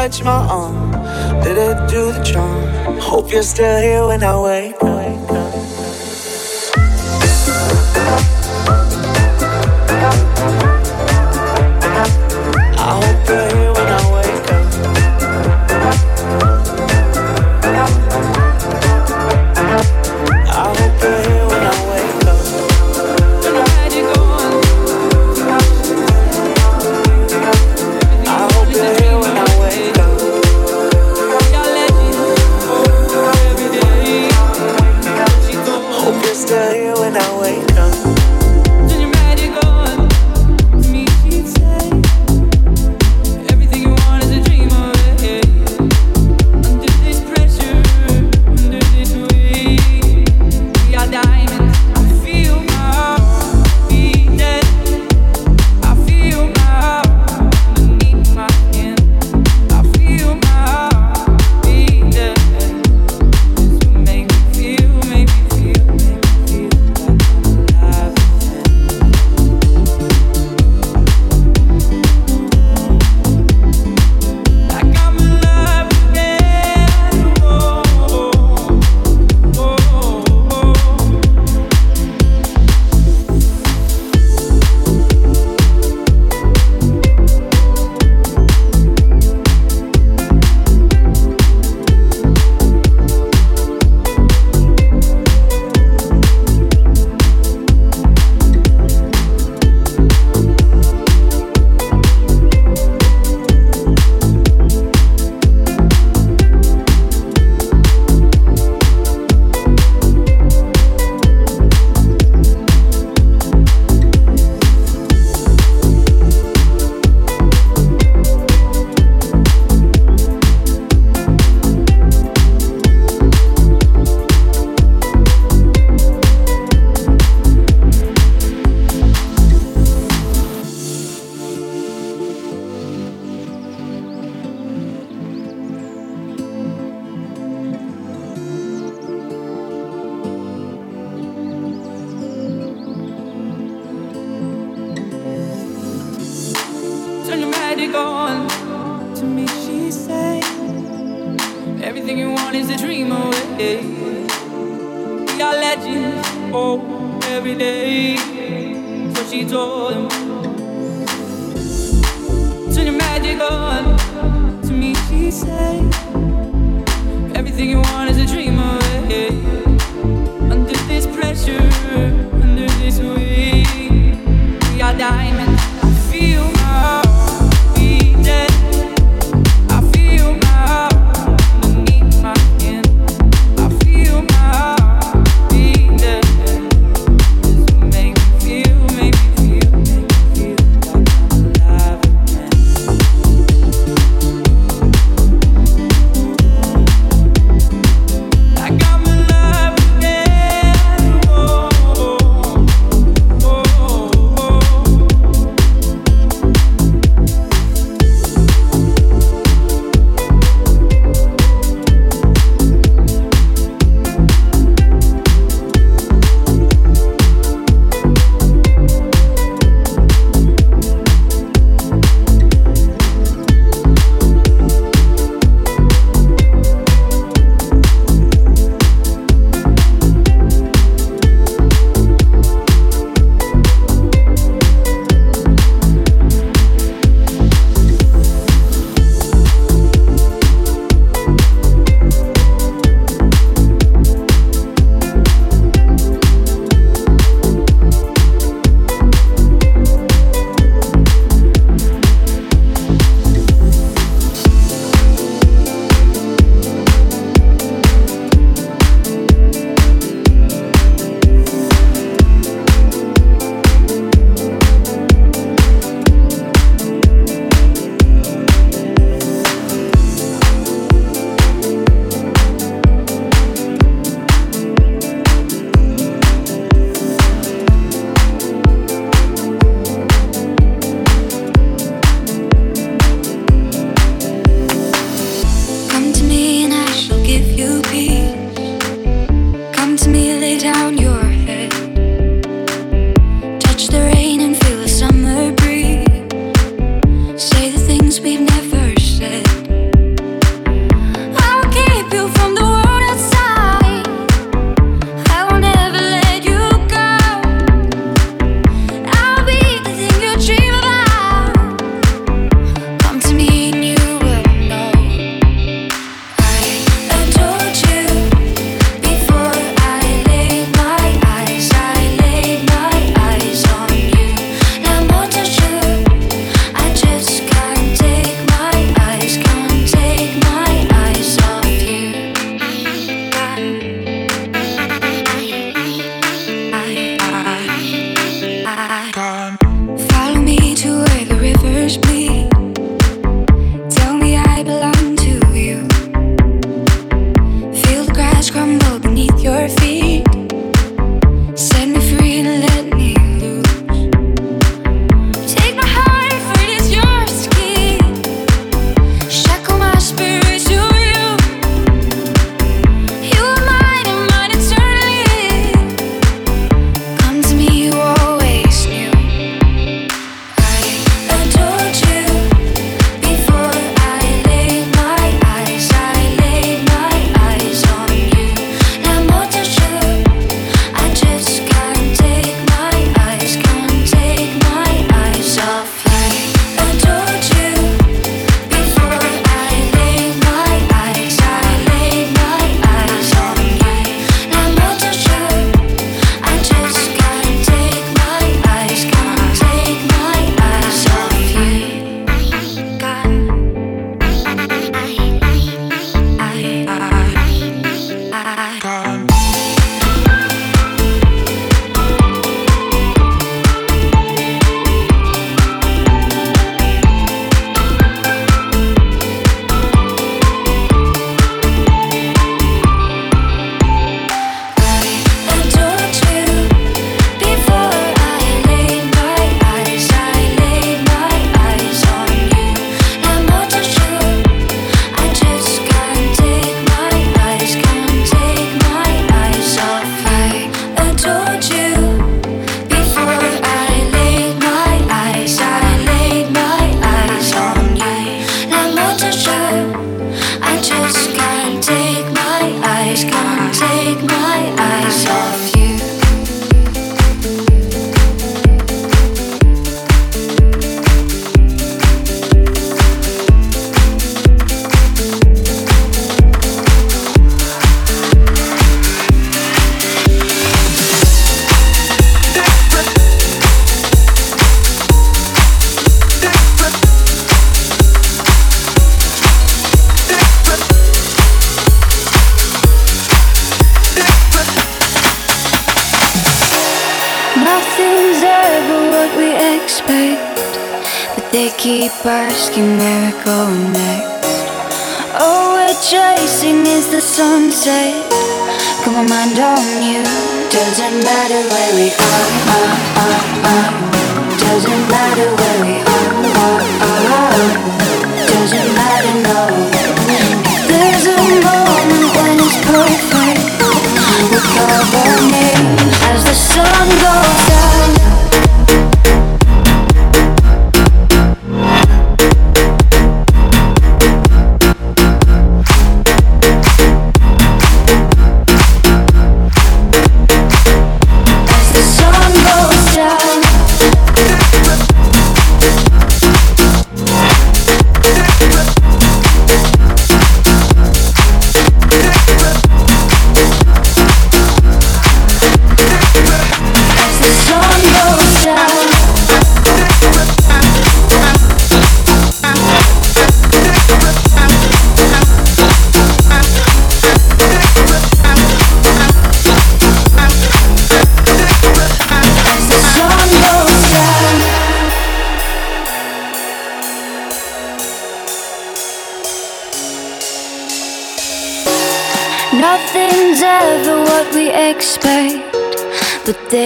[0.00, 0.92] touch my arm.
[1.44, 2.98] Did it do the charm?
[2.98, 4.79] Hope you're still here when I wake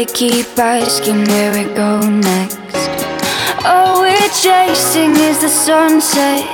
[0.07, 2.59] keep asking where we go next.
[3.65, 6.45] All we're chasing is the sunset.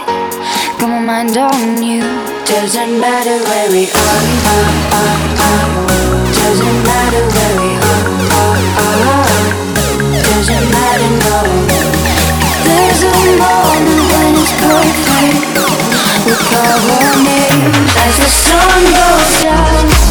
[0.79, 2.03] Got my mind on you.
[2.47, 4.25] Doesn't matter where we are.
[4.55, 5.89] are, are, are.
[6.31, 8.07] Doesn't matter where we are.
[8.39, 9.51] are, are.
[10.21, 11.39] Doesn't matter, no.
[12.67, 15.59] There's a moment when it's perfect.
[16.27, 20.11] We call our names as the sun goes down.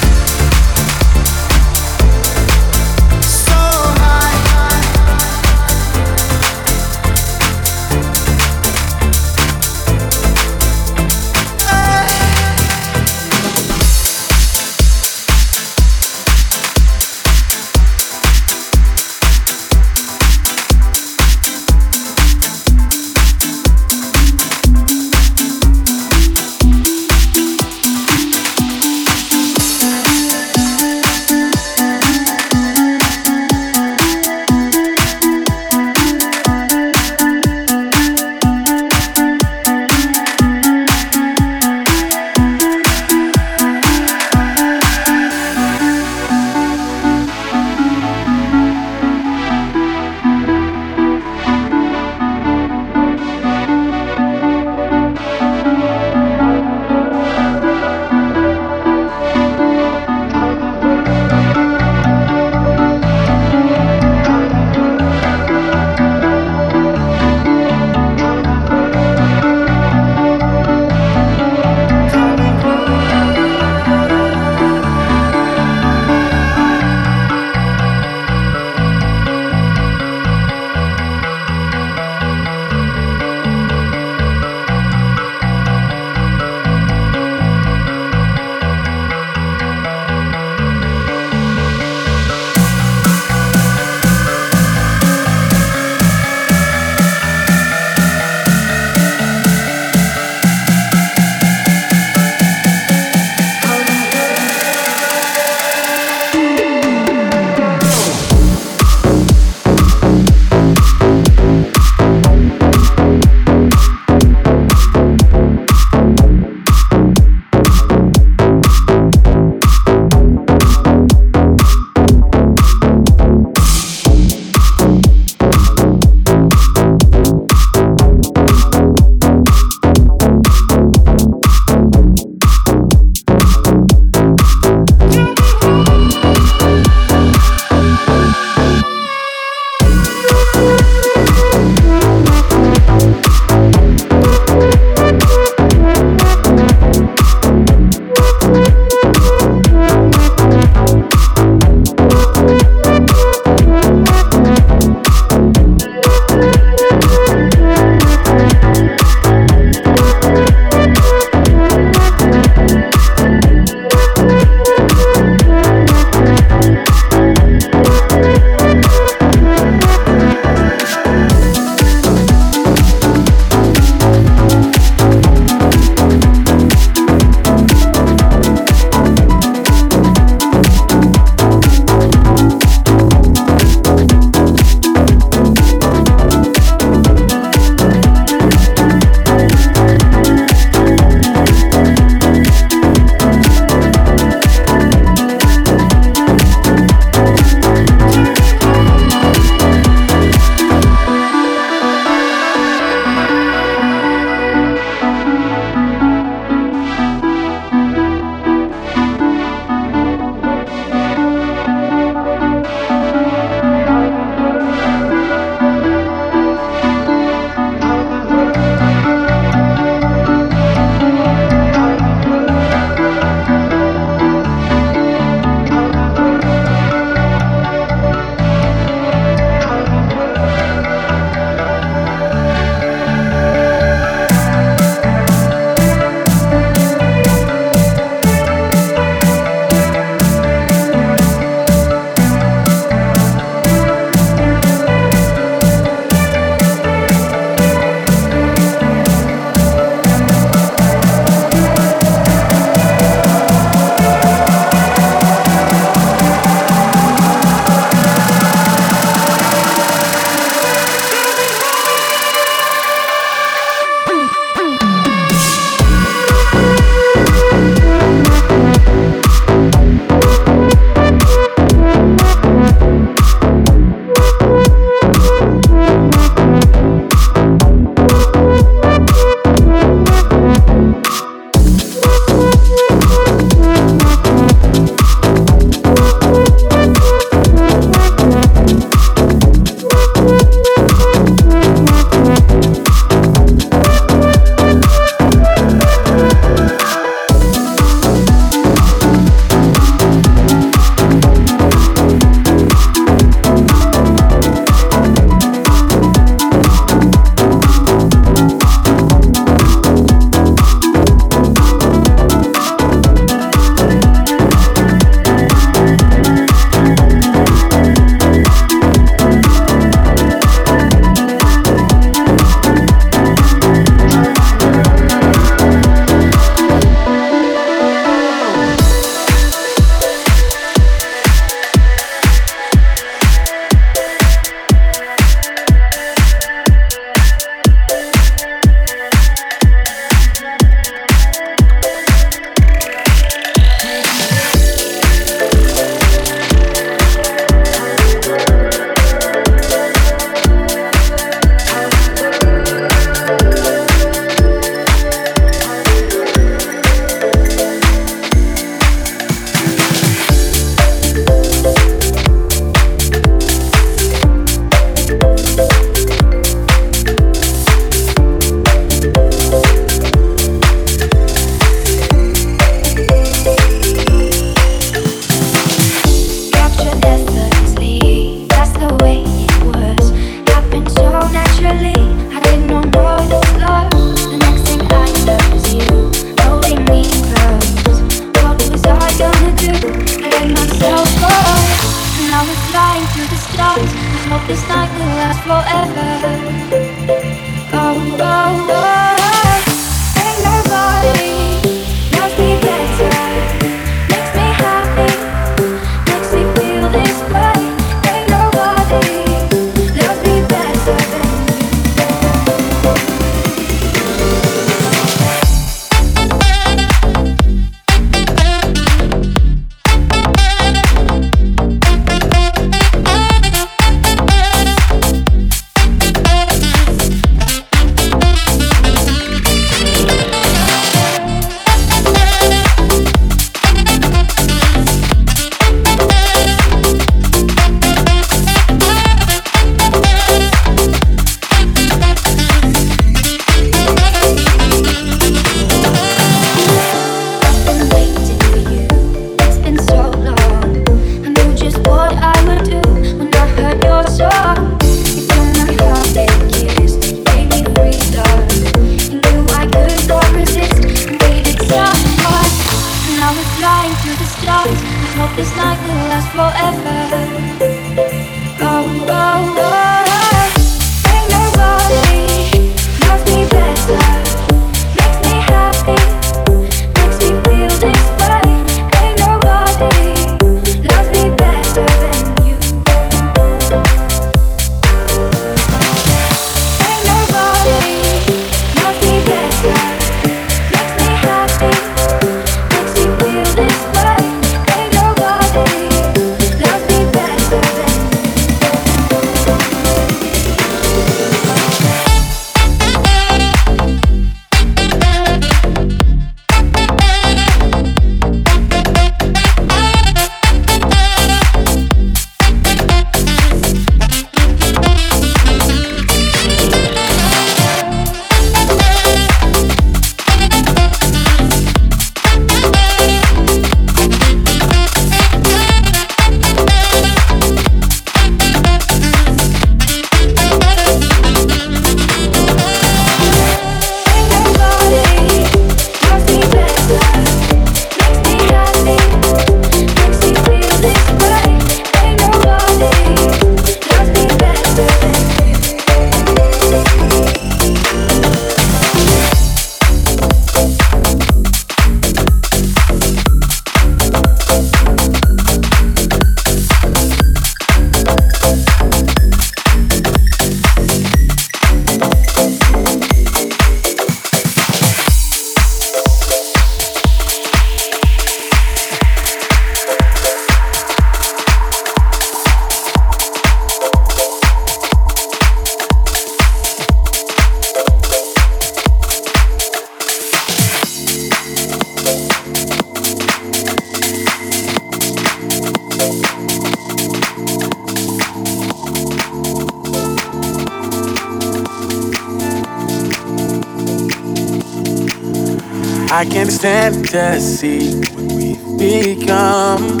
[596.60, 600.00] What we've become.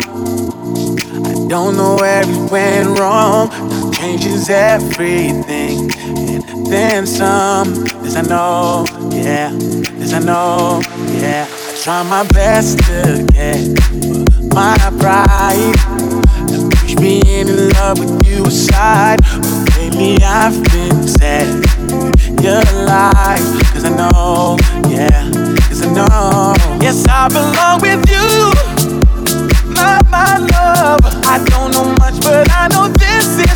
[1.24, 3.48] I don't know where we went wrong.
[3.50, 7.72] Time changes everything, and then some.
[8.02, 9.52] This I know, yeah.
[9.52, 10.82] This I know,
[11.20, 11.46] yeah.
[11.48, 13.62] I try my best to get
[14.52, 15.76] my pride
[16.52, 19.20] and push being in love with you aside.
[19.22, 21.46] But lately I've been sad.
[22.42, 24.56] You're alive, cause I know,
[24.88, 25.37] yeah.
[25.98, 28.54] Know, yes, I belong with you.
[29.74, 33.47] My, my love, I don't know much, but I know this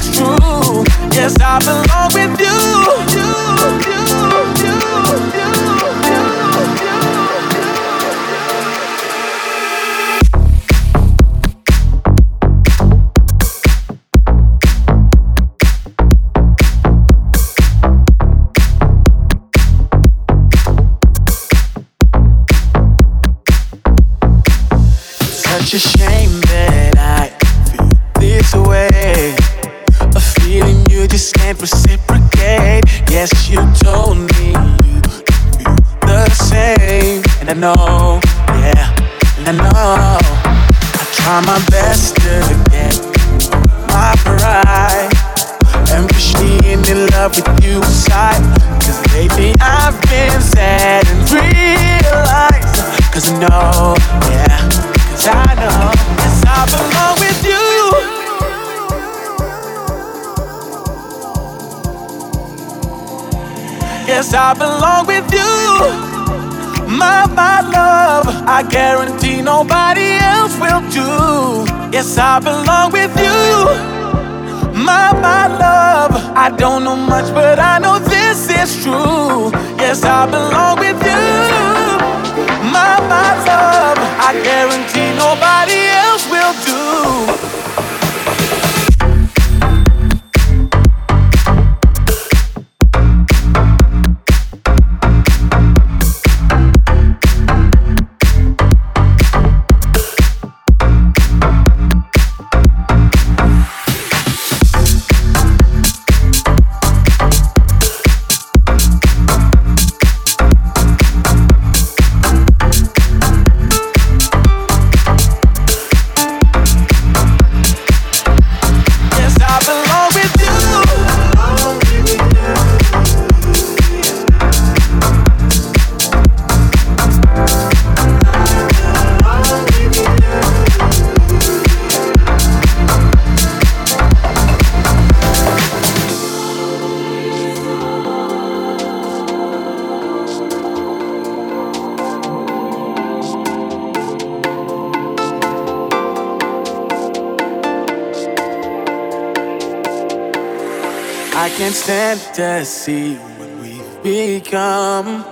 [152.17, 155.25] see what we've become.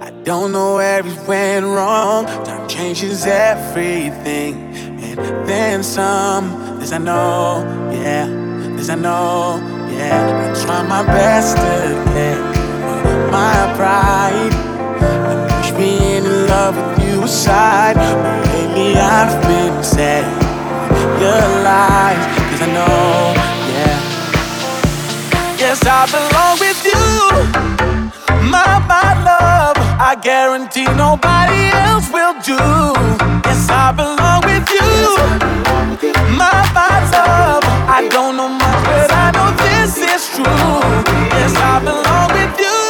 [0.00, 2.26] I don't know where we went wrong.
[2.44, 4.54] Time changes everything,
[5.02, 6.78] and then some.
[6.80, 8.26] This I know, yeah.
[8.76, 9.58] This I know,
[9.90, 10.52] yeah.
[10.52, 12.38] I try my best to get
[13.30, 14.52] my pride
[15.02, 17.96] and push me in love with you aside.
[17.96, 20.24] But lately I've been sad.
[21.22, 23.43] Your lies, cause I know.
[25.74, 27.02] Yes, I belong with you.
[28.48, 32.62] My, my love, I guarantee nobody else will do.
[33.42, 35.18] Yes, I belong with you.
[36.38, 40.46] My, my love, I don't know much, but I know this is true.
[41.34, 42.83] Yes, I belong with you.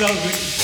[0.00, 0.59] so.